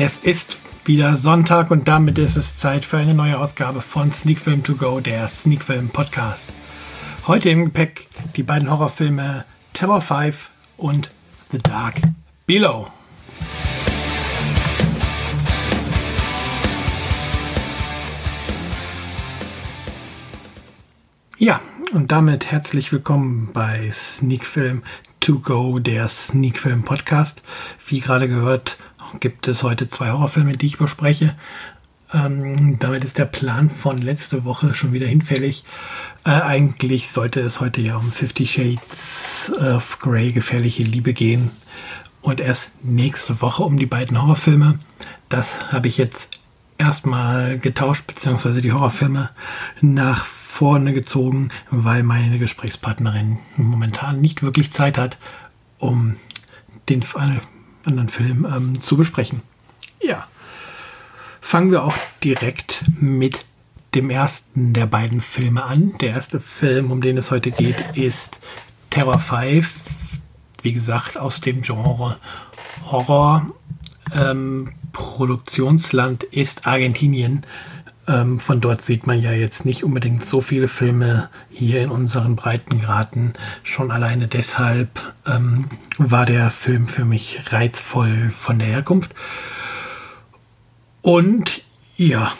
Es 0.00 0.18
ist 0.18 0.58
wieder 0.84 1.16
Sonntag 1.16 1.72
und 1.72 1.88
damit 1.88 2.18
ist 2.18 2.36
es 2.36 2.58
Zeit 2.58 2.84
für 2.84 2.98
eine 2.98 3.14
neue 3.14 3.36
Ausgabe 3.36 3.80
von 3.80 4.12
Sneak 4.12 4.38
Film 4.38 4.62
To 4.62 4.76
Go, 4.76 5.00
der 5.00 5.26
Sneak 5.26 5.60
Film 5.60 5.88
Podcast. 5.88 6.52
Heute 7.26 7.50
im 7.50 7.64
Gepäck 7.64 8.06
die 8.36 8.44
beiden 8.44 8.70
Horrorfilme 8.70 9.44
Terror 9.72 10.00
5 10.00 10.50
und 10.76 11.10
The 11.50 11.58
Dark 11.58 11.96
Below. 12.46 12.86
Ja, 21.38 21.60
und 21.92 22.12
damit 22.12 22.52
herzlich 22.52 22.92
willkommen 22.92 23.50
bei 23.52 23.90
Sneak 23.92 24.46
Film 24.46 24.84
To 25.18 25.40
Go, 25.40 25.80
der 25.80 26.06
Sneak 26.06 26.60
Film 26.60 26.84
Podcast. 26.84 27.42
Wie 27.84 27.98
gerade 27.98 28.28
gehört, 28.28 28.76
gibt 29.20 29.48
es 29.48 29.62
heute 29.62 29.88
zwei 29.88 30.10
Horrorfilme, 30.10 30.56
die 30.56 30.66
ich 30.66 30.78
bespreche. 30.78 31.34
Ähm, 32.12 32.78
damit 32.78 33.04
ist 33.04 33.18
der 33.18 33.26
Plan 33.26 33.68
von 33.68 33.98
letzte 33.98 34.44
Woche 34.44 34.74
schon 34.74 34.92
wieder 34.92 35.06
hinfällig. 35.06 35.64
Äh, 36.24 36.30
eigentlich 36.30 37.10
sollte 37.10 37.40
es 37.40 37.60
heute 37.60 37.80
ja 37.80 37.96
um 37.96 38.10
Fifty 38.10 38.46
Shades 38.46 39.52
of 39.60 39.98
Grey, 39.98 40.32
gefährliche 40.32 40.82
Liebe 40.82 41.12
gehen. 41.12 41.50
Und 42.22 42.40
erst 42.40 42.70
nächste 42.82 43.40
Woche 43.40 43.62
um 43.62 43.76
die 43.76 43.86
beiden 43.86 44.20
Horrorfilme. 44.20 44.78
Das 45.28 45.72
habe 45.72 45.88
ich 45.88 45.98
jetzt 45.98 46.40
erstmal 46.78 47.58
getauscht, 47.58 48.06
beziehungsweise 48.06 48.60
die 48.60 48.72
Horrorfilme 48.72 49.30
nach 49.80 50.24
vorne 50.24 50.92
gezogen, 50.92 51.50
weil 51.70 52.02
meine 52.02 52.38
Gesprächspartnerin 52.38 53.38
momentan 53.56 54.20
nicht 54.20 54.42
wirklich 54.42 54.72
Zeit 54.72 54.96
hat, 54.96 55.18
um 55.78 56.16
den 56.88 57.02
anderen 57.88 58.08
Film 58.08 58.46
ähm, 58.46 58.80
zu 58.80 58.96
besprechen. 58.96 59.42
Ja, 60.00 60.26
fangen 61.40 61.70
wir 61.72 61.84
auch 61.84 61.96
direkt 62.22 62.84
mit 63.00 63.44
dem 63.94 64.10
ersten 64.10 64.74
der 64.74 64.86
beiden 64.86 65.20
Filme 65.20 65.64
an. 65.64 65.94
Der 66.00 66.10
erste 66.10 66.40
Film, 66.40 66.90
um 66.90 67.00
den 67.00 67.16
es 67.16 67.30
heute 67.30 67.50
geht, 67.50 67.82
ist 67.94 68.38
Terror 68.90 69.18
5. 69.18 69.74
Wie 70.62 70.72
gesagt, 70.72 71.16
aus 71.16 71.40
dem 71.40 71.62
Genre 71.62 72.18
Horror. 72.90 73.46
Ähm, 74.14 74.72
Produktionsland 74.92 76.24
ist 76.24 76.66
Argentinien. 76.66 77.44
Ähm, 78.08 78.40
von 78.40 78.60
dort 78.60 78.80
sieht 78.82 79.06
man 79.06 79.20
ja 79.20 79.32
jetzt 79.32 79.66
nicht 79.66 79.84
unbedingt 79.84 80.24
so 80.24 80.40
viele 80.40 80.68
Filme 80.68 81.28
hier 81.50 81.82
in 81.82 81.90
unseren 81.90 82.36
Breitengraden. 82.36 83.34
Schon 83.62 83.90
alleine 83.90 84.28
deshalb 84.28 85.14
ähm, 85.26 85.66
war 85.98 86.24
der 86.24 86.50
Film 86.50 86.88
für 86.88 87.04
mich 87.04 87.40
reizvoll 87.52 88.30
von 88.30 88.58
der 88.58 88.68
Herkunft. 88.68 89.14
Und 91.02 91.62
ja, 91.96 92.32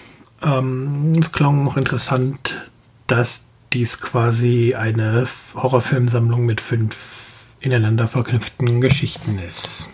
ähm, 0.42 1.12
es 1.20 1.32
klang 1.32 1.64
noch 1.64 1.76
interessant, 1.76 2.70
dass 3.06 3.44
dies 3.74 4.00
quasi 4.00 4.74
eine 4.74 5.28
Horrorfilmsammlung 5.54 6.46
mit 6.46 6.62
fünf 6.62 7.44
ineinander 7.60 8.08
verknüpften 8.08 8.80
Geschichten 8.80 9.38
ist. 9.38 9.90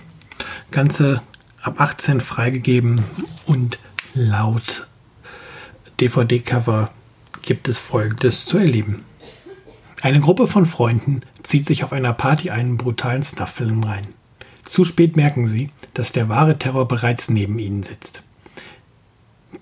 Ganze 0.70 1.22
ab 1.62 1.80
18 1.80 2.20
freigegeben 2.20 3.02
und 3.46 3.78
laut 4.14 4.86
DVD-Cover 6.00 6.90
gibt 7.42 7.68
es 7.68 7.78
Folgendes 7.78 8.46
zu 8.46 8.58
erleben. 8.58 9.04
Eine 10.02 10.20
Gruppe 10.20 10.46
von 10.46 10.66
Freunden 10.66 11.22
zieht 11.42 11.66
sich 11.66 11.84
auf 11.84 11.92
einer 11.92 12.12
Party 12.12 12.50
einen 12.50 12.76
brutalen 12.76 13.22
Snuff-Film 13.22 13.84
rein. 13.84 14.08
Zu 14.64 14.84
spät 14.84 15.16
merken 15.16 15.46
sie, 15.46 15.70
dass 15.94 16.12
der 16.12 16.28
wahre 16.28 16.58
Terror 16.58 16.88
bereits 16.88 17.30
neben 17.30 17.58
ihnen 17.58 17.82
sitzt. 17.82 18.22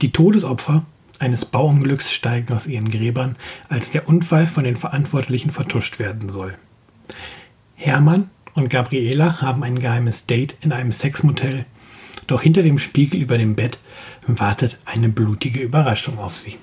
Die 0.00 0.10
Todesopfer 0.10 0.84
eines 1.18 1.44
Bauunglücks 1.44 2.12
steigen 2.12 2.54
aus 2.54 2.66
ihren 2.66 2.90
Gräbern, 2.90 3.36
als 3.68 3.90
der 3.90 4.08
Unfall 4.08 4.46
von 4.46 4.64
den 4.64 4.76
Verantwortlichen 4.76 5.50
vertuscht 5.50 5.98
werden 5.98 6.30
soll. 6.30 6.56
Hermann 7.76 8.30
und 8.54 8.70
Gabriela 8.70 9.40
haben 9.40 9.62
ein 9.62 9.78
geheimes 9.78 10.26
Date 10.26 10.56
in 10.62 10.72
einem 10.72 10.92
Sexmotel, 10.92 11.66
doch 12.26 12.42
hinter 12.42 12.62
dem 12.62 12.78
Spiegel 12.78 13.20
über 13.20 13.38
dem 13.38 13.56
Bett 13.56 13.78
wartet 14.26 14.78
eine 14.84 15.08
blutige 15.08 15.60
Überraschung 15.60 16.18
auf 16.18 16.36
sie. 16.36 16.56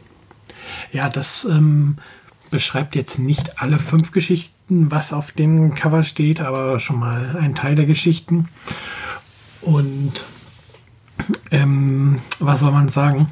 Ja, 0.91 1.09
das 1.09 1.45
ähm, 1.45 1.97
beschreibt 2.49 2.95
jetzt 2.95 3.19
nicht 3.19 3.61
alle 3.61 3.79
fünf 3.79 4.11
Geschichten, 4.11 4.91
was 4.91 5.13
auf 5.13 5.31
dem 5.31 5.75
Cover 5.75 6.03
steht, 6.03 6.41
aber 6.41 6.79
schon 6.79 6.99
mal 6.99 7.37
ein 7.37 7.55
Teil 7.55 7.75
der 7.75 7.85
Geschichten. 7.85 8.47
Und 9.61 10.13
ähm, 11.51 12.19
was 12.39 12.61
soll 12.61 12.71
man 12.71 12.89
sagen? 12.89 13.29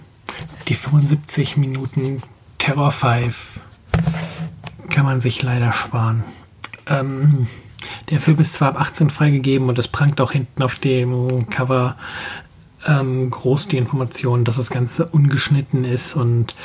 Die 0.67 0.75
75 0.75 1.57
Minuten 1.57 2.21
Terror 2.57 2.91
5 2.91 3.61
kann 4.89 5.05
man 5.05 5.19
sich 5.19 5.41
leider 5.41 5.71
sparen. 5.73 6.23
Ähm, 6.87 7.47
der 8.09 8.21
Film 8.21 8.39
ist 8.39 8.53
zwar 8.53 8.69
ab 8.69 8.81
18 8.81 9.09
freigegeben 9.09 9.67
und 9.67 9.77
es 9.79 9.87
prangt 9.87 10.21
auch 10.21 10.31
hinten 10.31 10.63
auf 10.63 10.75
dem 10.75 11.49
Cover 11.49 11.97
ähm, 12.85 13.29
groß 13.29 13.67
die 13.67 13.77
Information, 13.77 14.45
dass 14.45 14.55
das 14.55 14.69
Ganze 14.69 15.07
ungeschnitten 15.07 15.83
ist. 15.83 16.15
Und 16.15 16.55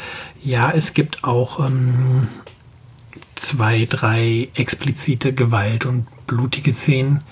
ja, 0.43 0.71
es 0.71 0.95
gibt 0.95 1.25
auch 1.25 1.65
ähm, 1.67 2.29
zwei, 3.35 3.87
drei 3.87 4.49
explizite 4.55 5.35
Gewalt 5.35 5.85
und 5.85 6.07
blutige 6.27 6.73
Szenen. 6.73 7.23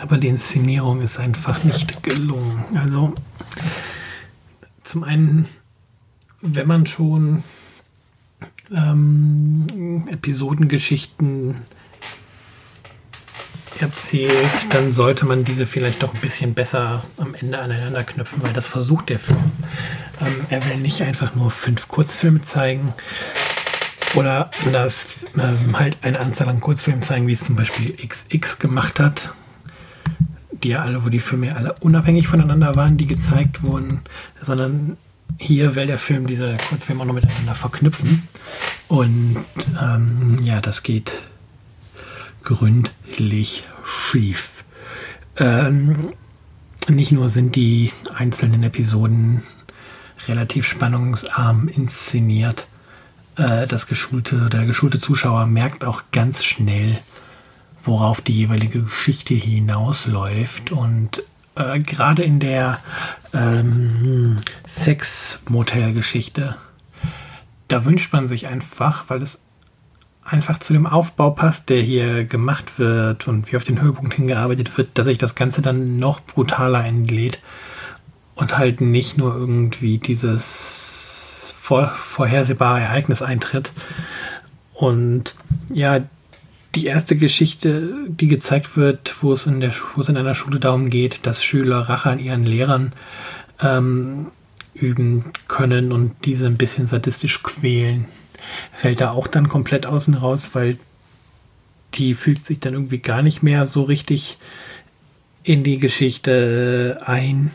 Aber 0.00 0.16
die 0.16 0.28
Inszenierung 0.28 1.02
ist 1.02 1.18
einfach 1.18 1.62
nicht 1.62 2.02
gelungen. 2.02 2.64
Also 2.74 3.14
zum 4.82 5.04
einen, 5.04 5.46
wenn 6.40 6.66
man 6.66 6.86
schon 6.86 7.42
ähm, 8.74 10.08
Episodengeschichten 10.10 11.56
erzählt, 13.82 14.34
dann 14.70 14.92
sollte 14.92 15.26
man 15.26 15.44
diese 15.44 15.66
vielleicht 15.66 16.02
doch 16.02 16.14
ein 16.14 16.20
bisschen 16.20 16.54
besser 16.54 17.02
am 17.16 17.34
Ende 17.34 17.58
aneinander 17.58 18.04
knüpfen, 18.04 18.42
weil 18.42 18.52
das 18.52 18.66
versucht 18.66 19.08
der 19.08 19.18
Film. 19.18 19.52
Ähm, 20.20 20.46
er 20.50 20.64
will 20.66 20.76
nicht 20.76 21.02
einfach 21.02 21.34
nur 21.34 21.50
fünf 21.50 21.88
Kurzfilme 21.88 22.42
zeigen 22.42 22.94
oder 24.14 24.50
anders 24.64 25.06
ähm, 25.36 25.78
halt 25.78 25.98
eine 26.02 26.20
Anzahl 26.20 26.48
an 26.48 26.60
Kurzfilmen 26.60 27.02
zeigen, 27.02 27.26
wie 27.26 27.32
es 27.32 27.44
zum 27.44 27.56
Beispiel 27.56 27.94
XX 27.96 28.58
gemacht 28.58 29.00
hat. 29.00 29.30
Die 30.50 30.70
ja 30.70 30.82
alle, 30.82 31.04
wo 31.04 31.08
die 31.08 31.20
Filme 31.20 31.48
ja 31.48 31.54
alle 31.54 31.74
unabhängig 31.80 32.28
voneinander 32.28 32.76
waren, 32.76 32.96
die 32.96 33.06
gezeigt 33.06 33.62
wurden, 33.62 34.02
sondern 34.42 34.96
hier 35.38 35.74
will 35.74 35.86
der 35.86 35.98
Film 35.98 36.26
diese 36.26 36.56
Kurzfilme 36.68 37.02
auch 37.02 37.06
noch 37.06 37.14
miteinander 37.14 37.54
verknüpfen. 37.54 38.28
Und 38.88 39.44
ähm, 39.80 40.38
ja, 40.42 40.60
das 40.60 40.82
geht 40.82 41.12
gründlich 42.42 43.64
schief. 43.84 44.64
Ähm, 45.36 46.12
nicht 46.88 47.12
nur 47.12 47.28
sind 47.28 47.56
die 47.56 47.92
einzelnen 48.14 48.62
Episoden 48.62 49.42
relativ 50.26 50.66
spannungsarm 50.66 51.68
inszeniert, 51.68 52.66
äh, 53.36 53.66
das 53.66 53.86
geschulte, 53.86 54.48
der 54.50 54.66
geschulte 54.66 54.98
Zuschauer 54.98 55.46
merkt 55.46 55.84
auch 55.84 56.02
ganz 56.12 56.44
schnell, 56.44 56.98
worauf 57.82 58.20
die 58.20 58.34
jeweilige 58.34 58.82
Geschichte 58.82 59.34
hinausläuft 59.34 60.70
und 60.72 61.22
äh, 61.56 61.80
gerade 61.80 62.22
in 62.22 62.40
der 62.40 62.78
ähm, 63.32 64.38
Sex-Motel-Geschichte, 64.66 66.56
da 67.68 67.84
wünscht 67.84 68.12
man 68.12 68.26
sich 68.26 68.48
einfach, 68.48 69.04
weil 69.08 69.22
es 69.22 69.38
einfach 70.30 70.58
zu 70.58 70.72
dem 70.72 70.86
Aufbau 70.86 71.30
passt, 71.30 71.68
der 71.68 71.82
hier 71.82 72.24
gemacht 72.24 72.78
wird 72.78 73.26
und 73.26 73.50
wie 73.50 73.56
auf 73.56 73.64
den 73.64 73.80
Höhepunkt 73.82 74.14
hingearbeitet 74.14 74.76
wird, 74.78 74.90
dass 74.94 75.06
sich 75.06 75.18
das 75.18 75.34
Ganze 75.34 75.60
dann 75.60 75.98
noch 75.98 76.20
brutaler 76.20 76.84
entlädt 76.84 77.40
und 78.36 78.56
halt 78.56 78.80
nicht 78.80 79.18
nur 79.18 79.34
irgendwie 79.34 79.98
dieses 79.98 81.54
vor, 81.60 81.88
vorhersehbare 81.88 82.80
Ereignis 82.80 83.22
eintritt. 83.22 83.72
Und 84.72 85.34
ja, 85.68 86.00
die 86.76 86.86
erste 86.86 87.16
Geschichte, 87.16 87.92
die 88.06 88.28
gezeigt 88.28 88.76
wird, 88.76 89.14
wo 89.22 89.32
es 89.32 89.46
in, 89.46 89.60
der, 89.60 89.72
wo 89.94 90.00
es 90.00 90.08
in 90.08 90.16
einer 90.16 90.36
Schule 90.36 90.60
darum 90.60 90.90
geht, 90.90 91.26
dass 91.26 91.42
Schüler 91.42 91.80
Rache 91.80 92.10
an 92.10 92.20
ihren 92.20 92.44
Lehrern 92.44 92.92
ähm, 93.60 94.28
üben 94.74 95.24
können 95.48 95.90
und 95.90 96.12
diese 96.24 96.46
ein 96.46 96.56
bisschen 96.56 96.86
sadistisch 96.86 97.42
quälen 97.42 98.06
fällt 98.72 99.00
da 99.00 99.10
auch 99.10 99.26
dann 99.26 99.48
komplett 99.48 99.86
außen 99.86 100.14
raus, 100.14 100.50
weil 100.52 100.78
die 101.94 102.14
fügt 102.14 102.46
sich 102.46 102.60
dann 102.60 102.74
irgendwie 102.74 102.98
gar 102.98 103.22
nicht 103.22 103.42
mehr 103.42 103.66
so 103.66 103.82
richtig 103.82 104.38
in 105.42 105.64
die 105.64 105.78
Geschichte 105.78 107.00
ein. 107.04 107.50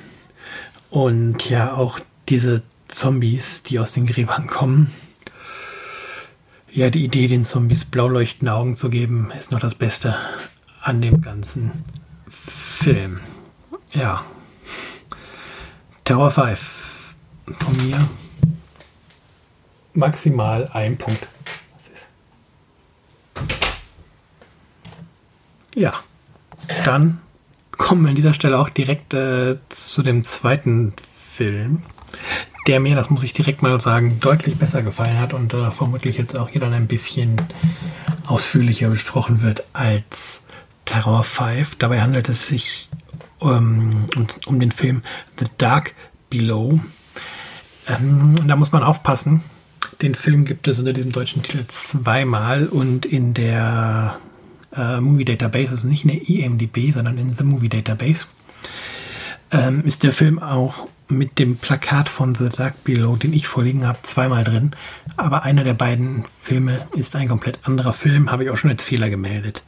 Und 0.90 1.50
ja, 1.50 1.74
auch 1.74 2.00
diese 2.30 2.64
Zombies, 2.88 3.64
die 3.64 3.80
aus 3.80 3.94
den 3.94 4.06
Gräbern 4.06 4.48
kommen. 4.48 4.92
Ja, 6.72 6.90
die 6.90 7.04
Idee, 7.04 7.28
den 7.28 7.46
Zombies 7.46 7.86
blau 7.86 8.08
leuchtende 8.08 8.54
Augen 8.54 8.76
zu 8.76 8.90
geben, 8.90 9.32
ist 9.38 9.52
noch 9.52 9.60
das 9.60 9.76
Beste 9.76 10.16
an 10.82 11.02
dem 11.02 11.22
ganzen 11.22 11.72
Film. 12.28 13.20
Ja. 13.94 14.24
Tower 16.04 16.32
5 16.32 17.16
von 17.60 17.88
mir 17.88 17.98
maximal 19.96 20.70
ein 20.74 20.98
Punkt. 20.98 21.28
Ja, 25.76 25.94
dann 26.86 27.20
kommen 27.72 28.04
wir 28.04 28.10
an 28.10 28.16
dieser 28.16 28.34
Stelle 28.34 28.58
auch 28.60 28.70
direkt 28.70 29.14
äh, 29.14 29.58
zu 29.70 30.04
dem 30.04 30.24
zweiten 30.24 30.94
Film, 31.32 31.84
der 32.68 32.80
mir, 32.80 32.96
das 32.96 33.10
muss 33.10 33.24
ich 33.24 33.34
direkt 33.34 33.62
mal 33.62 33.80
sagen, 33.80 34.20
deutlich 34.22 34.58
besser 34.58 34.82
gefallen 34.82 35.20
hat 35.20 35.34
und 35.34 35.54
äh, 35.54 35.72
vermutlich 35.72 36.18
jetzt 36.18 36.38
auch 36.38 36.50
hier 36.50 36.62
dann 36.62 36.74
ein 36.74 36.88
bisschen 36.88 37.36
ausführlicher 38.26 38.90
besprochen 38.90 39.42
wird 39.42 39.66
als 39.74 40.42
Terror 40.86 41.24
5. 41.24 41.76
Dabei 41.78 42.02
handelt 42.02 42.30
es 42.30 42.48
sich 42.48 42.90
ähm, 43.42 44.06
um 44.46 44.60
den 44.60 44.72
Film 44.72 45.04
The 45.38 45.46
Dark 45.58 45.94
Below. 46.30 46.80
Ähm, 47.88 48.34
da 48.48 48.56
muss 48.56 48.72
man 48.72 48.84
aufpassen. 48.84 49.44
Den 50.02 50.16
Film 50.16 50.46
gibt 50.46 50.68
es 50.68 50.80
unter 50.80 50.94
diesem 50.94 51.12
deutschen 51.12 51.44
Titel 51.44 51.64
zweimal 51.68 52.68
und 52.68 53.06
in 53.06 53.34
der 53.34 54.18
äh, 54.76 55.00
Movie 55.00 55.26
Database, 55.26 55.72
also 55.72 55.88
nicht 55.88 56.04
in 56.04 56.10
der 56.10 56.30
IMDb, 56.30 56.92
sondern 56.92 57.18
in 57.18 57.36
The 57.38 57.44
Movie 57.44 57.70
Database, 57.70 58.26
ähm, 59.52 59.84
ist 59.86 60.04
der 60.04 60.12
Film 60.12 60.40
auch 60.40 60.88
mit 61.08 61.40
dem 61.40 61.58
Plakat 61.58 62.10
von 62.10 62.36
The 62.36 62.50
Dark 62.50 62.84
Below, 62.84 63.16
den 63.16 63.34
ich 63.34 63.48
vorliegen 63.48 63.88
habe, 63.88 64.00
zweimal 64.02 64.44
drin. 64.44 64.72
Aber 65.18 65.44
einer 65.44 65.64
der 65.64 65.76
beiden 65.76 66.26
Filme 66.42 66.88
ist 66.96 67.16
ein 67.16 67.28
komplett 67.28 67.60
anderer 67.64 67.94
Film, 67.94 68.32
habe 68.32 68.44
ich 68.44 68.50
auch 68.50 68.58
schon 68.58 68.72
als 68.72 68.84
Fehler 68.84 69.10
gemeldet. 69.10 69.64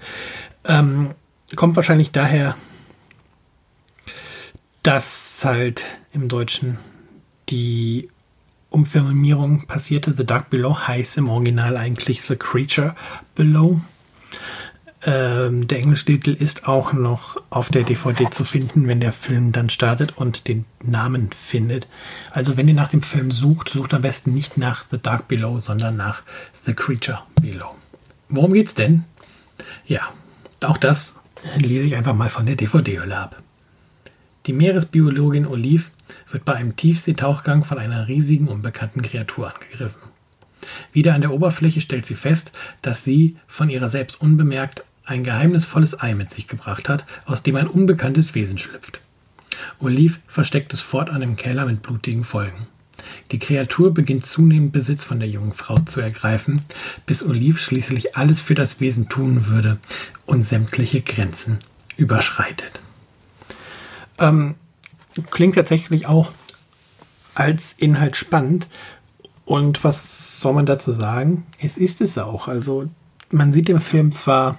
Ähm, 0.66 1.12
kommt 1.56 1.76
wahrscheinlich 1.76 2.12
daher, 2.12 2.56
dass 4.84 5.42
halt 5.44 5.84
im 6.12 6.28
Deutschen 6.28 6.80
die 7.50 8.10
Umfirmierung 8.70 9.66
passierte. 9.68 10.14
The 10.16 10.26
Dark 10.26 10.50
Below 10.50 10.88
heißt 10.88 11.18
im 11.18 11.30
Original 11.30 11.78
eigentlich 11.78 12.22
The 12.22 12.36
Creature 12.36 12.96
Below. 13.36 13.82
Ähm, 15.06 15.68
der 15.68 15.80
englische 15.80 16.06
Titel 16.06 16.32
ist 16.32 16.68
auch 16.68 16.92
noch 16.92 17.38
auf 17.50 17.70
der 17.70 17.84
DVD 17.84 18.30
zu 18.32 18.44
finden, 18.44 18.88
wenn 18.88 19.00
der 19.00 19.14
Film 19.14 19.52
dann 19.52 19.70
startet 19.70 20.18
und 20.18 20.48
den 20.48 20.66
Namen 20.84 21.30
findet. 21.32 21.88
Also 22.32 22.58
wenn 22.58 22.68
ihr 22.68 22.74
nach 22.74 22.90
dem 22.90 23.04
Film 23.04 23.32
sucht, 23.32 23.70
sucht 23.70 23.94
am 23.94 24.02
besten 24.02 24.34
nicht 24.34 24.58
nach 24.58 24.86
The 24.90 24.98
Dark 25.02 25.28
Below, 25.28 25.60
sondern 25.60 25.96
nach 25.96 26.24
The 26.66 26.74
Creature 26.74 27.24
Below. 27.42 27.76
Worum 28.30 28.54
geht's 28.54 28.74
denn? 28.74 29.04
Ja, 29.86 30.02
auch 30.66 30.78
das 30.78 31.14
lese 31.58 31.86
ich 31.86 31.96
einfach 31.96 32.16
mal 32.16 32.30
von 32.30 32.46
der 32.46 32.56
DVD-Hülle 32.56 33.18
ab. 33.18 33.42
Die 34.48 34.54
Meeresbiologin 34.54 35.46
Olive 35.46 35.92
wird 36.32 36.46
bei 36.46 36.54
einem 36.54 36.78
Tiefseetauchgang 36.78 37.66
von 37.66 37.80
einer 37.80 38.08
riesigen 38.08 38.48
unbekannten 38.48 39.02
Kreatur 39.02 39.54
angegriffen. 39.54 40.00
Wieder 40.94 41.14
an 41.14 41.22
der 41.22 41.34
Oberfläche 41.34 41.82
stellt 41.82 42.06
sie 42.06 42.16
fest, 42.16 42.54
dass 42.82 43.04
sie 43.04 43.36
von 43.46 43.70
ihrer 43.70 43.90
selbst 43.90 44.22
unbemerkt 44.22 44.86
ein 45.04 45.26
geheimnisvolles 45.26 46.00
Ei 46.00 46.16
mit 46.16 46.32
sich 46.32 46.48
gebracht 46.48 46.88
hat, 46.88 47.06
aus 47.26 47.44
dem 47.44 47.58
ein 47.58 47.68
unbekanntes 47.68 48.36
Wesen 48.36 48.58
schlüpft. 48.58 49.02
Olive 49.80 50.20
versteckt 50.30 50.72
es 50.72 50.80
fortan 50.80 51.22
im 51.22 51.36
Keller 51.36 51.66
mit 51.66 51.82
blutigen 51.82 52.24
Folgen. 52.24 52.68
Die 53.32 53.40
Kreatur 53.40 53.94
beginnt 53.94 54.26
zunehmend 54.26 54.72
Besitz 54.72 55.04
von 55.04 55.20
der 55.20 55.30
jungen 55.30 55.54
Frau 55.54 55.80
zu 55.80 56.00
ergreifen, 56.00 56.62
bis 57.06 57.22
Olive 57.22 57.58
schließlich 57.58 58.16
alles 58.16 58.42
für 58.42 58.56
das 58.56 58.80
Wesen 58.80 59.10
tun 59.10 59.48
würde 59.48 59.78
und 60.26 60.44
sämtliche 60.44 61.02
Grenzen 61.02 61.60
überschreitet. 61.98 62.82
Ähm, 64.20 64.56
klingt 65.32 65.56
tatsächlich 65.56 66.08
auch 66.08 66.32
als 67.36 67.74
Inhalt 67.78 68.18
spannend. 68.18 68.68
Und 69.46 69.84
was 69.84 70.42
soll 70.42 70.54
man 70.54 70.66
dazu 70.66 70.92
sagen? 70.92 71.46
Es 71.60 71.78
ist 71.78 72.02
es 72.02 72.18
auch. 72.18 72.48
Also 72.48 72.86
man 73.32 73.54
sieht 73.54 73.70
im 73.70 73.80
Film 73.80 74.12
zwar 74.12 74.58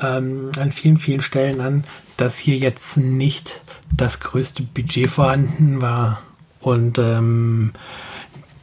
ähm, 0.00 0.52
an 0.58 0.72
vielen, 0.72 0.98
vielen 0.98 1.22
Stellen 1.22 1.60
an, 1.60 1.84
dass 2.16 2.38
hier 2.38 2.56
jetzt 2.56 2.96
nicht 2.96 3.60
das 3.96 4.20
größte 4.20 4.62
Budget 4.62 5.08
vorhanden 5.08 5.80
war 5.80 6.22
und 6.60 6.98
ähm, 6.98 7.72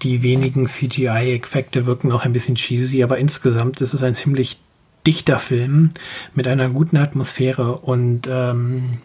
die 0.02 0.24
wenigen 0.24 0.68
CGI-Effekte 0.68 1.86
wirken 1.86 2.12
auch 2.12 2.24
ein 2.24 2.34
bisschen 2.34 2.56
cheesy, 2.56 3.04
aber 3.04 3.18
insgesamt 3.18 3.82
ist 3.82 3.94
es 3.94 4.02
ein 4.02 4.16
ziemlich 4.16 4.60
dichter 5.10 5.40
Film 5.40 5.90
mit 6.36 6.48
einer 6.48 6.70
guten 6.70 6.96
Atmosphäre 6.98 7.78
und 7.78 8.28
ähm, 8.32 9.00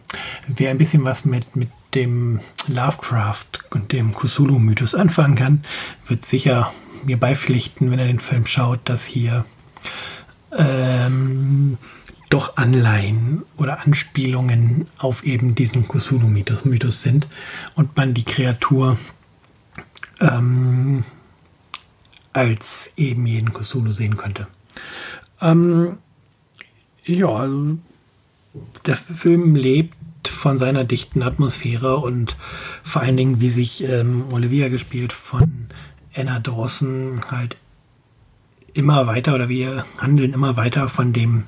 wer 0.46 0.68
ein 0.68 0.76
bisschen 0.76 1.02
was 1.02 1.24
mit, 1.24 1.56
mit 1.56 1.70
dem 1.94 2.40
Lovecraft 2.68 3.46
und 3.70 3.90
dem 3.90 4.14
Cthulhu-Mythos 4.14 4.94
anfangen 4.94 5.34
kann, 5.34 5.62
wird 6.06 6.26
sicher 6.26 6.74
mir 7.06 7.18
beipflichten, 7.18 7.90
wenn 7.90 7.98
er 7.98 8.06
den 8.06 8.20
Film 8.20 8.44
schaut, 8.44 8.80
dass 8.84 9.06
hier 9.06 9.46
ähm, 10.52 11.78
doch 12.28 12.58
Anleihen 12.58 13.42
oder 13.56 13.80
Anspielungen 13.80 14.86
auf 14.98 15.24
eben 15.24 15.54
diesen 15.54 15.88
Cthulhu-Mythos 15.88 17.00
sind 17.00 17.28
und 17.76 17.96
man 17.96 18.12
die 18.12 18.24
Kreatur 18.24 18.98
ähm, 20.20 21.02
als 22.34 22.90
eben 22.98 23.24
jeden 23.24 23.54
Cthulhu 23.54 23.92
sehen 23.92 24.18
könnte. 24.18 24.48
Ähm, 25.44 25.98
ja, 27.04 27.28
also 27.28 27.78
der 28.86 28.96
Film 28.96 29.54
lebt 29.54 29.94
von 30.26 30.58
seiner 30.58 30.84
dichten 30.84 31.22
Atmosphäre 31.22 31.98
und 31.98 32.36
vor 32.82 33.02
allen 33.02 33.16
Dingen, 33.16 33.40
wie 33.40 33.50
sich 33.50 33.84
ähm, 33.84 34.24
Olivia 34.32 34.68
gespielt 34.68 35.12
von 35.12 35.68
Anna 36.16 36.40
Dawson 36.40 37.20
halt 37.30 37.56
immer 38.72 39.06
weiter 39.06 39.34
oder 39.34 39.48
wir 39.48 39.84
handeln 39.98 40.32
immer 40.32 40.56
weiter 40.56 40.88
von 40.88 41.12
dem 41.12 41.44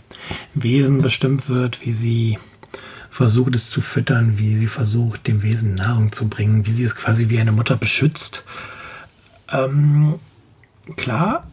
Wesen 0.54 1.00
bestimmt 1.00 1.48
wird, 1.48 1.84
wie 1.84 1.92
sie 1.92 2.38
versucht 3.10 3.56
es 3.56 3.70
zu 3.70 3.80
füttern, 3.80 4.38
wie 4.38 4.56
sie 4.56 4.66
versucht, 4.66 5.26
dem 5.26 5.42
Wesen 5.42 5.74
Nahrung 5.74 6.12
zu 6.12 6.28
bringen, 6.28 6.66
wie 6.66 6.70
sie 6.70 6.84
es 6.84 6.94
quasi 6.94 7.30
wie 7.30 7.38
eine 7.38 7.52
Mutter 7.52 7.76
beschützt. 7.76 8.44
Ähm, 9.50 10.16
klar, 10.96 11.46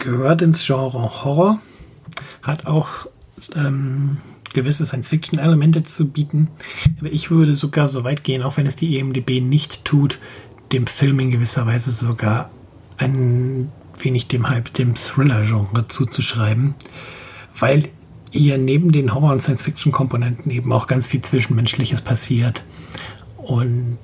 gehört 0.00 0.42
ins 0.42 0.66
Genre 0.66 1.24
Horror, 1.24 1.60
hat 2.42 2.66
auch 2.66 3.06
ähm, 3.54 4.18
gewisse 4.52 4.84
Science-Fiction-Elemente 4.84 5.82
zu 5.84 6.08
bieten. 6.08 6.48
Aber 6.98 7.12
ich 7.12 7.30
würde 7.30 7.54
sogar 7.54 7.88
so 7.88 8.04
weit 8.04 8.24
gehen, 8.24 8.42
auch 8.42 8.56
wenn 8.56 8.66
es 8.66 8.76
die 8.76 8.98
EMDB 8.98 9.40
nicht 9.40 9.84
tut, 9.84 10.18
dem 10.72 10.86
Film 10.86 11.20
in 11.20 11.30
gewisser 11.30 11.66
Weise 11.66 11.90
sogar 11.90 12.50
ein 12.96 13.70
wenig 13.98 14.26
dem 14.28 14.48
Hype 14.48 14.72
dem 14.74 14.94
Thriller-Genre 14.94 15.88
zuzuschreiben, 15.88 16.74
weil 17.58 17.88
hier 18.30 18.58
neben 18.58 18.92
den 18.92 19.14
Horror- 19.14 19.32
und 19.32 19.42
Science-Fiction-Komponenten 19.42 20.50
eben 20.50 20.72
auch 20.72 20.86
ganz 20.86 21.06
viel 21.06 21.20
Zwischenmenschliches 21.20 22.02
passiert 22.02 22.62
und 23.36 23.98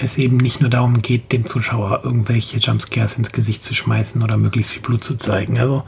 es 0.00 0.16
eben 0.16 0.38
nicht 0.38 0.60
nur 0.60 0.70
darum 0.70 1.02
geht, 1.02 1.30
dem 1.30 1.46
Zuschauer 1.46 2.00
irgendwelche 2.04 2.58
Jumpscares 2.58 3.14
ins 3.14 3.32
Gesicht 3.32 3.62
zu 3.62 3.74
schmeißen 3.74 4.22
oder 4.22 4.38
möglichst 4.38 4.72
viel 4.72 4.82
Blut 4.82 5.04
zu 5.04 5.16
zeigen. 5.16 5.58
Also 5.58 5.84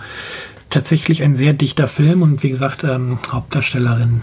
tatsächlich 0.69 1.23
ein 1.23 1.35
sehr 1.35 1.55
dichter 1.55 1.89
Film 1.89 2.23
und 2.23 2.43
wie 2.43 2.51
gesagt, 2.51 2.85
ähm, 2.85 3.19
Hauptdarstellerin 3.31 4.23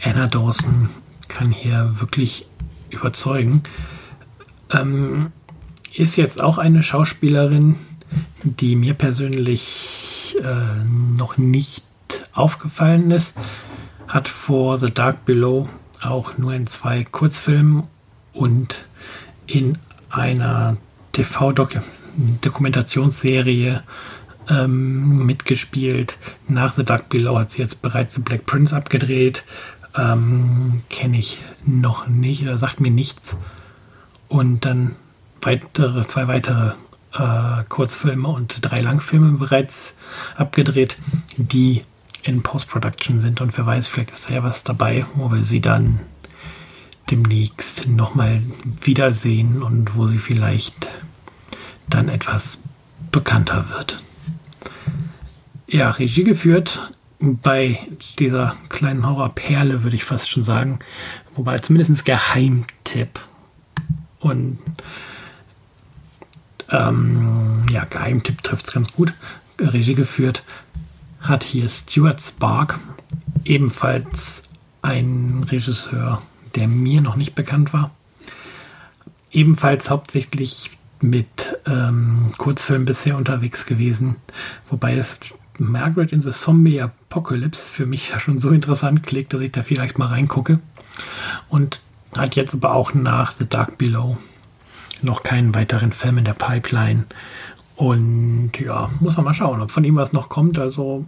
Anna 0.00 0.28
Dawson 0.28 0.88
kann 1.28 1.50
hier 1.50 1.94
wirklich 1.98 2.46
überzeugen. 2.90 3.62
Ähm, 4.70 5.32
ist 5.94 6.16
jetzt 6.16 6.40
auch 6.40 6.58
eine 6.58 6.82
Schauspielerin, 6.82 7.76
die 8.44 8.76
mir 8.76 8.94
persönlich 8.94 10.36
äh, 10.42 10.84
noch 11.16 11.38
nicht 11.38 11.84
aufgefallen 12.32 13.10
ist. 13.10 13.34
Hat 14.06 14.28
vor 14.28 14.78
The 14.78 14.92
Dark 14.92 15.26
Below 15.26 15.68
auch 16.00 16.38
nur 16.38 16.54
in 16.54 16.66
zwei 16.66 17.04
Kurzfilmen 17.04 17.84
und 18.32 18.84
in 19.52 19.78
einer 20.10 20.76
TV-Dokumentationsserie 21.12 23.84
ähm, 24.48 25.26
mitgespielt. 25.26 26.16
Nach 26.48 26.72
The 26.74 26.84
Dark 26.84 27.10
Below 27.10 27.38
hat 27.38 27.50
sie 27.50 27.60
jetzt 27.62 27.82
bereits 27.82 28.14
The 28.14 28.22
Black 28.22 28.46
Prince 28.46 28.74
abgedreht. 28.74 29.44
Ähm, 29.96 30.82
Kenne 30.88 31.18
ich 31.18 31.38
noch 31.66 32.08
nicht, 32.08 32.42
oder 32.42 32.56
sagt 32.58 32.80
mir 32.80 32.90
nichts. 32.90 33.36
Und 34.28 34.64
dann 34.64 34.96
weitere, 35.42 36.06
zwei 36.06 36.28
weitere 36.28 36.72
äh, 37.12 37.64
Kurzfilme 37.68 38.28
und 38.28 38.56
drei 38.62 38.80
Langfilme 38.80 39.36
bereits 39.38 39.94
abgedreht, 40.36 40.96
die 41.36 41.84
in 42.22 42.42
Post-Production 42.42 43.20
sind. 43.20 43.42
Und 43.42 43.58
wer 43.58 43.66
weiß, 43.66 43.88
vielleicht 43.88 44.12
ist 44.12 44.30
da 44.30 44.34
ja 44.34 44.42
was 44.42 44.64
dabei, 44.64 45.04
wo 45.14 45.30
wir 45.30 45.42
sie 45.42 45.60
dann 45.60 46.00
demnächst 47.10 47.88
nochmal 47.88 48.42
wiedersehen 48.80 49.62
und 49.62 49.96
wo 49.96 50.08
sie 50.08 50.18
vielleicht 50.18 50.88
dann 51.88 52.08
etwas 52.08 52.60
bekannter 53.10 53.66
wird. 53.70 54.00
Ja, 55.66 55.90
Regie 55.90 56.24
geführt 56.24 56.92
bei 57.20 57.78
dieser 58.18 58.56
kleinen 58.68 59.06
Horrorperle, 59.06 59.82
würde 59.82 59.96
ich 59.96 60.04
fast 60.04 60.28
schon 60.28 60.42
sagen. 60.42 60.80
Wobei 61.34 61.58
zumindest 61.58 62.04
Geheimtipp. 62.04 63.20
Und 64.20 64.58
ähm, 66.70 67.64
ja, 67.70 67.84
Geheimtipp 67.84 68.42
trifft 68.42 68.66
es 68.66 68.72
ganz 68.72 68.92
gut. 68.92 69.12
Regie 69.58 69.94
geführt 69.94 70.42
hat 71.20 71.44
hier 71.44 71.68
Stuart 71.68 72.20
Spark, 72.20 72.78
ebenfalls 73.44 74.50
ein 74.82 75.46
Regisseur, 75.48 76.20
der 76.54 76.68
mir 76.68 77.00
noch 77.00 77.16
nicht 77.16 77.34
bekannt 77.34 77.72
war. 77.72 77.90
Ebenfalls 79.30 79.90
hauptsächlich 79.90 80.70
mit 81.00 81.58
ähm, 81.66 82.32
Kurzfilmen 82.38 82.84
bisher 82.84 83.16
unterwegs 83.16 83.66
gewesen, 83.66 84.16
wobei 84.68 84.96
es 84.96 85.16
Margaret 85.58 86.12
in 86.12 86.20
the 86.20 86.30
Zombie 86.30 86.80
Apocalypse 86.80 87.70
für 87.70 87.86
mich 87.86 88.10
ja 88.10 88.20
schon 88.20 88.38
so 88.38 88.50
interessant 88.50 89.02
klingt, 89.02 89.32
dass 89.32 89.40
ich 89.40 89.52
da 89.52 89.62
vielleicht 89.62 89.98
mal 89.98 90.06
reingucke. 90.06 90.60
Und 91.48 91.80
hat 92.16 92.36
jetzt 92.36 92.54
aber 92.54 92.74
auch 92.74 92.94
nach 92.94 93.34
The 93.38 93.48
Dark 93.48 93.78
Below 93.78 94.16
noch 95.00 95.22
keinen 95.22 95.54
weiteren 95.54 95.92
Film 95.92 96.18
in 96.18 96.24
der 96.24 96.34
Pipeline. 96.34 97.06
Und 97.76 98.52
ja, 98.58 98.90
muss 99.00 99.16
man 99.16 99.24
mal 99.24 99.34
schauen, 99.34 99.60
ob 99.60 99.70
von 99.70 99.84
ihm 99.84 99.96
was 99.96 100.12
noch 100.12 100.28
kommt. 100.28 100.58
Also 100.58 101.06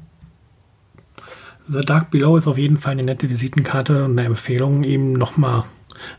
The 1.67 1.81
Dark 1.81 2.11
Below 2.11 2.37
ist 2.37 2.47
auf 2.47 2.59
jeden 2.59 2.79
Fall 2.79 2.93
eine 2.93 3.05
nette 3.05 3.31
Visitenkarte 3.31 4.05
und 4.05 4.19
eine 4.19 4.27
Empfehlung, 4.27 4.85
ihm 4.85 5.15
nochmal 5.15 5.65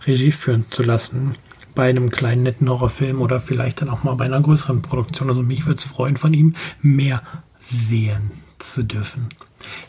Regie 0.08 0.32
führen 0.32 0.66
zu 0.72 0.82
lassen 0.84 1.36
bei 1.76 1.90
einem 1.90 2.10
kleinen 2.10 2.44
netten 2.44 2.70
Horrorfilm 2.70 3.22
oder 3.22 3.40
vielleicht 3.40 3.82
dann 3.82 3.90
auch 3.90 4.04
mal 4.04 4.16
bei 4.16 4.26
einer 4.26 4.42
größeren 4.42 4.82
Produktion. 4.82 5.30
Also 5.30 5.44
mich 5.44 5.66
würde 5.66 5.80
es 5.80 5.84
freuen, 5.84 6.18
von 6.18 6.34
ihm 6.34 6.56
mehr 6.82 7.22
sehen 7.60 8.32
zu 8.60 8.84
dürfen. 8.84 9.28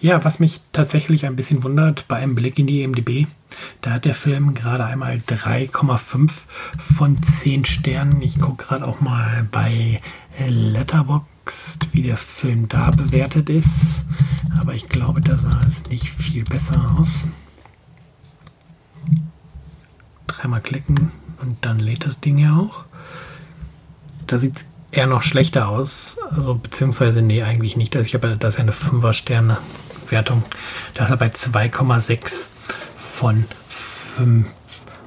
Ja, 0.00 0.24
was 0.24 0.40
mich 0.40 0.60
tatsächlich 0.72 1.26
ein 1.26 1.36
bisschen 1.36 1.62
wundert 1.62 2.08
bei 2.08 2.16
einem 2.16 2.34
Blick 2.34 2.58
in 2.58 2.66
die 2.66 2.86
MDB, 2.86 3.26
da 3.80 3.92
hat 3.92 4.04
der 4.04 4.14
Film 4.14 4.54
gerade 4.54 4.84
einmal 4.84 5.22
3,5 5.26 6.30
von 6.78 7.22
10 7.22 7.64
Sternen. 7.64 8.20
Ich 8.22 8.40
gucke 8.40 8.66
gerade 8.66 8.86
auch 8.86 9.00
mal 9.00 9.46
bei 9.52 10.00
Letterboxd, 10.46 11.88
wie 11.92 12.02
der 12.02 12.16
Film 12.16 12.68
da 12.68 12.90
bewertet 12.90 13.48
ist. 13.48 14.04
Aber 14.60 14.74
ich 14.74 14.88
glaube, 14.88 15.20
da 15.20 15.36
sah 15.36 15.60
es 15.66 15.88
nicht 15.88 16.08
viel 16.08 16.44
besser 16.44 16.96
aus. 16.98 17.24
Dreimal 20.26 20.60
klicken 20.60 21.10
und 21.40 21.64
dann 21.64 21.78
lädt 21.78 22.06
das 22.06 22.20
Ding 22.20 22.38
ja 22.38 22.56
auch. 22.56 22.84
Da 24.26 24.38
sieht 24.38 24.56
es 24.56 24.64
eher 24.90 25.06
noch 25.06 25.22
schlechter 25.22 25.68
aus. 25.68 26.16
Also, 26.30 26.54
beziehungsweise, 26.54 27.22
nee, 27.22 27.42
eigentlich 27.42 27.76
nicht. 27.76 27.94
Ich 27.94 28.14
habe 28.14 28.36
das 28.36 28.54
ist 28.54 28.58
ja 28.58 28.62
eine 28.62 28.72
5er-Sterne-Wertung. 28.72 30.44
Da 30.94 31.04
ist 31.04 31.10
er 31.10 31.16
bei 31.16 31.28
2,6 31.28 32.48
von 32.96 33.44
5 33.68 34.46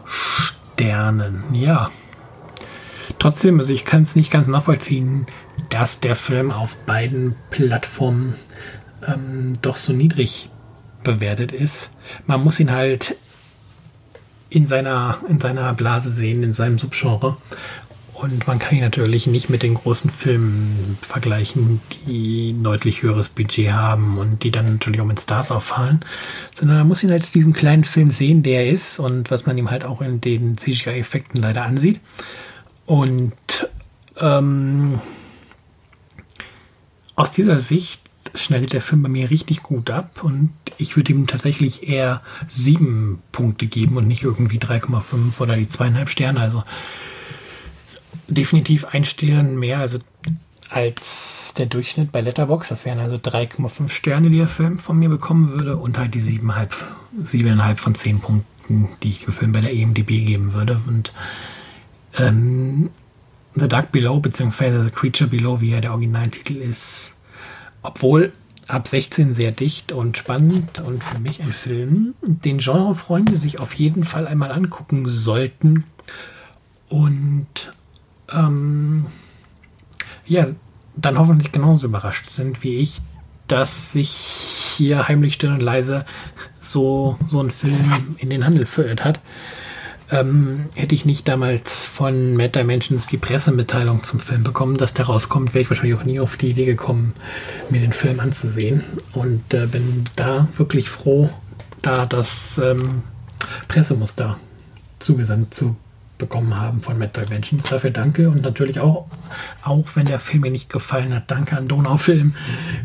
Sternen. 0.06 1.44
Ja. 1.54 1.92
Trotzdem, 3.18 3.60
also 3.60 3.74
ich 3.74 3.84
kann 3.84 4.04
es 4.04 4.16
nicht 4.16 4.32
ganz 4.32 4.48
nachvollziehen, 4.48 5.26
dass 5.70 6.00
der 6.00 6.16
Film 6.16 6.52
auf 6.52 6.76
beiden 6.86 7.36
Plattformen 7.50 8.34
ähm, 9.08 9.54
doch 9.62 9.76
so 9.76 9.94
niedrig 9.94 10.50
bewertet 11.04 11.52
ist. 11.52 11.92
Man 12.26 12.44
muss 12.44 12.60
ihn 12.60 12.72
halt 12.72 13.16
in 14.50 14.66
seiner, 14.66 15.18
in 15.28 15.40
seiner 15.40 15.74
Blase 15.74 16.12
sehen, 16.12 16.44
in 16.44 16.54
seinem 16.54 16.78
Subgenre. 16.78 17.38
Und 18.14 18.48
man 18.48 18.60
kann 18.60 18.76
ihn 18.76 18.84
natürlich 18.84 19.28
nicht 19.28 19.50
mit 19.50 19.64
den 19.64 19.76
großen 19.76 20.10
Filmen 20.10 20.98
vergleichen, 21.02 21.80
die 22.06 22.52
ein 22.52 22.64
deutlich 22.64 23.02
höheres 23.02 23.30
Budget 23.30 23.72
haben 23.72 24.18
und 24.18 24.44
die 24.44 24.52
dann 24.52 24.74
natürlich 24.74 25.00
auch 25.00 25.06
mit 25.06 25.22
Stars 25.22 25.52
auffallen, 25.52 26.04
sondern 26.54 26.80
man 26.80 26.88
muss 26.90 27.02
ihn 27.02 27.12
als 27.12 27.32
diesen 27.32 27.54
kleinen 27.54 27.86
Film 27.86 28.12
sehen, 28.12 28.44
der 28.44 28.66
er 28.66 28.72
ist 28.72 29.00
und 29.00 29.32
was 29.32 29.46
man 29.46 29.58
ihm 29.58 29.72
halt 29.72 29.86
auch 29.86 30.02
in 30.02 30.20
den 30.20 30.58
CGI-Effekten 30.58 31.42
leider 31.42 31.64
ansieht. 31.64 32.02
Und 32.86 33.34
ähm, 34.20 35.00
aus 37.16 37.32
dieser 37.32 37.60
Sicht 37.62 38.09
schneidet 38.36 38.74
der 38.74 38.82
Film 38.82 39.04
bei 39.04 39.10
mir 39.10 39.30
richtig 39.30 39.64
gut 39.64 39.90
ab 39.90 40.24
und 40.24 40.52
ich 40.78 40.96
würde 40.96 41.12
ihm 41.12 41.28
tatsächlich 41.28 41.88
eher 41.88 42.22
sieben 42.48 43.22
Punkte 43.32 43.68
geben 43.68 43.98
und 43.98 44.08
nicht 44.08 44.24
irgendwie 44.24 44.58
3,5 44.58 45.40
oder 45.42 45.56
die 45.56 45.68
zweieinhalb 45.68 46.10
Sterne. 46.10 46.40
Also 46.40 46.64
definitiv 48.28 48.86
ein 48.86 49.04
Stern 49.06 49.58
mehr, 49.58 49.80
also 49.80 50.00
als 50.70 51.54
der 51.58 51.66
Durchschnitt 51.66 52.12
bei 52.12 52.22
Letterbox. 52.22 52.70
Das 52.70 52.86
wären 52.86 53.00
also 53.00 53.16
3,5 53.16 53.90
Sterne, 53.90 54.30
die 54.30 54.38
der 54.38 54.48
Film 54.48 54.80
von 54.80 54.98
mir 54.98 55.10
bekommen 55.10 55.52
würde 55.52 55.78
und 55.78 55.98
halt 55.98 56.14
die 56.14 56.22
7,5, 56.22 56.70
7,5 57.24 57.76
von 57.76 57.96
10 57.96 58.20
Punkten, 58.20 58.90
die 59.04 59.10
ich 59.10 59.26
dem 59.26 59.34
Film 59.34 59.52
bei 59.52 59.62
der 59.62 59.74
EMDB 59.74 60.26
geben 60.26 60.54
würde. 60.54 60.80
Und 60.88 61.14
ähm, 62.18 62.90
The 63.56 63.68
Dark 63.68 63.92
Below, 63.92 64.20
beziehungsweise 64.20 64.84
The 64.84 64.92
Creature 64.92 65.30
Below, 65.30 65.62
wie 65.62 65.72
ja 65.72 65.82
der 65.82 65.92
Originaltitel 65.92 66.58
ist, 66.58 67.16
obwohl 67.82 68.34
ab 68.68 68.88
16 68.88 69.34
sehr 69.34 69.52
dicht 69.52 69.92
und 69.92 70.18
spannend 70.18 70.80
und 70.80 71.04
für 71.04 71.20
mich 71.20 71.42
ein 71.42 71.54
Film, 71.54 72.14
den 72.22 72.60
Genrefreunde 72.60 73.36
sich 73.36 73.60
auf 73.60 73.74
jeden 73.74 74.04
Fall 74.04 74.28
einmal 74.28 74.52
angucken 74.52 75.10
sollten. 75.10 75.86
Und 76.88 77.74
ähm, 78.32 79.08
ja, 80.26 80.46
dann 80.96 81.18
hoffentlich 81.18 81.52
genauso 81.52 81.88
überrascht 81.88 82.28
sind 82.28 82.64
wie 82.64 82.78
ich, 82.78 83.02
dass 83.48 83.92
sich 83.92 84.10
hier 84.10 85.08
heimlich 85.08 85.34
still 85.34 85.52
und 85.52 85.62
leise 85.62 86.06
so, 86.62 87.18
so 87.26 87.42
ein 87.42 87.52
Film 87.52 88.16
in 88.18 88.30
den 88.30 88.46
Handel 88.46 88.66
verirrt 88.66 89.04
hat. 89.04 89.20
Ähm, 90.12 90.66
hätte 90.76 90.96
ich 90.96 91.06
nicht 91.06 91.28
damals 91.28 91.86
von 91.86 92.36
Mad 92.36 92.60
Dimensions 92.60 93.08
die 93.08 93.18
Pressemitteilung 93.18 94.04
zum 94.04 94.20
Film 94.20 94.44
bekommen, 94.44 94.78
dass 94.78 94.94
der 94.94 95.06
rauskommt, 95.06 95.54
wäre 95.54 95.62
ich 95.62 95.70
wahrscheinlich 95.70 95.98
auch 95.98 96.04
nie 96.04 96.20
auf 96.20 96.36
die 96.36 96.50
Idee 96.50 96.66
gekommen, 96.66 97.14
mir 97.70 97.80
den 97.80 97.94
Film 97.94 98.20
anzusehen. 98.20 98.82
Und 99.14 99.54
äh, 99.54 99.68
bin 99.68 100.06
da 100.16 100.48
wirklich 100.58 100.90
froh, 100.90 101.30
da 101.82 102.06
das 102.06 102.60
ähm, 102.64 103.04
Pressemuster 103.68 104.38
zugesandt 105.00 105.54
zu 105.54 105.76
bekommen 106.18 106.60
haben 106.60 106.82
von 106.82 107.00
Mad 107.00 107.20
Dimensions. 107.20 107.64
Dafür 107.64 107.92
danke 107.92 108.30
und 108.30 108.42
natürlich 108.42 108.80
auch, 108.80 109.08
auch 109.64 109.86
wenn 109.96 110.06
der 110.06 110.20
Film 110.20 110.42
mir 110.42 110.52
nicht 110.52 110.70
gefallen 110.70 111.14
hat, 111.16 111.32
danke 111.32 111.58
an 111.58 111.68
Donaufilm 111.68 112.36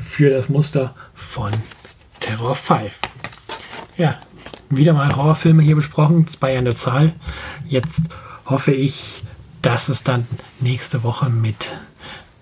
für 0.02 0.30
das 0.30 0.48
Muster 0.48 0.94
von 1.14 1.52
Terror 2.20 2.54
5. 2.54 2.98
Ja, 3.96 4.18
wieder 4.76 4.92
mal 4.92 5.14
Horrorfilme 5.14 5.62
hier 5.62 5.76
besprochen, 5.76 6.26
zwei 6.26 6.58
an 6.58 6.64
der 6.64 6.76
Zahl. 6.76 7.14
Jetzt 7.66 8.02
hoffe 8.46 8.72
ich, 8.72 9.22
dass 9.62 9.88
es 9.88 10.04
dann 10.04 10.26
nächste 10.60 11.02
Woche 11.02 11.30
mit 11.30 11.74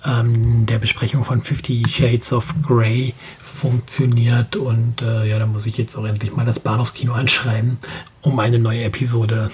ähm, 0.05 0.67
der 0.67 0.79
Besprechung 0.79 1.25
von 1.25 1.43
Fifty 1.43 1.83
Shades 1.89 2.33
of 2.33 2.55
Grey 2.63 3.15
funktioniert. 3.39 4.57
Und 4.57 5.03
äh, 5.03 5.29
ja, 5.29 5.39
da 5.39 5.47
muss 5.47 5.67
ich 5.67 5.79
jetzt 5.79 5.97
auch 5.97 6.05
endlich 6.05 6.35
mal 6.35 6.47
das 6.47 6.61
Bahnhofskino 6.61 7.13
anschreiben, 7.13 7.79
um 8.23 8.39
eine 8.41 8.59
neue 8.59 8.85
Episode 8.85 9.51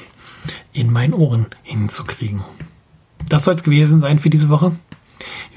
in 0.73 0.91
meinen 0.91 1.13
Ohren 1.13 1.47
hinzukriegen. 1.63 2.43
Das 3.29 3.45
soll 3.45 3.55
es 3.55 3.63
gewesen 3.63 4.01
sein 4.01 4.19
für 4.19 4.31
diese 4.31 4.49
Woche. 4.49 4.73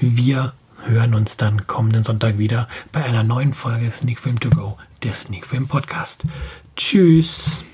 Wir 0.00 0.52
hören 0.84 1.14
uns 1.14 1.36
dann 1.36 1.66
kommenden 1.66 2.02
Sonntag 2.02 2.38
wieder 2.38 2.68
bei 2.90 3.02
einer 3.04 3.22
neuen 3.22 3.54
Folge 3.54 3.90
Sneak 3.90 4.18
Film 4.18 4.40
To 4.40 4.50
Go, 4.50 4.76
der 5.04 5.12
Sneak 5.12 5.46
Film 5.46 5.66
Podcast. 5.66 6.22
Tschüss. 6.76 7.64